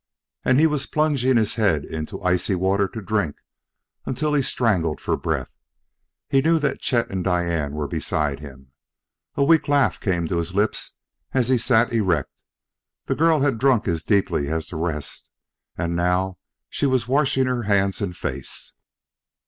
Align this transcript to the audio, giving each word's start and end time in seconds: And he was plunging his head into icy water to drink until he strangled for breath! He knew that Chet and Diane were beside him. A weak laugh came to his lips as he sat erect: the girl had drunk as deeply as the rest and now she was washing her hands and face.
And 0.43 0.59
he 0.59 0.65
was 0.65 0.87
plunging 0.87 1.37
his 1.37 1.53
head 1.53 1.85
into 1.85 2.23
icy 2.23 2.55
water 2.55 2.87
to 2.87 3.03
drink 3.03 3.35
until 4.03 4.33
he 4.33 4.41
strangled 4.41 4.99
for 4.99 5.15
breath! 5.15 5.51
He 6.27 6.41
knew 6.41 6.57
that 6.57 6.79
Chet 6.81 7.11
and 7.11 7.23
Diane 7.23 7.73
were 7.73 7.87
beside 7.87 8.39
him. 8.39 8.71
A 9.35 9.43
weak 9.43 9.67
laugh 9.67 9.99
came 9.99 10.27
to 10.27 10.37
his 10.39 10.55
lips 10.55 10.95
as 11.33 11.49
he 11.49 11.59
sat 11.59 11.93
erect: 11.93 12.41
the 13.05 13.13
girl 13.13 13.41
had 13.41 13.59
drunk 13.59 13.87
as 13.87 14.03
deeply 14.03 14.47
as 14.47 14.69
the 14.69 14.75
rest 14.75 15.29
and 15.77 15.95
now 15.95 16.39
she 16.67 16.87
was 16.87 17.07
washing 17.07 17.45
her 17.45 17.61
hands 17.69 18.01
and 18.01 18.17
face. 18.17 18.73